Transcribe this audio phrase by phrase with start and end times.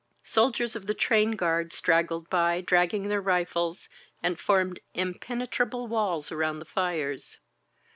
[0.23, 3.87] Sol diers of the train guard straggled by, dragging their rifles,
[4.23, 7.37] and formed impenetrable walls around the fires.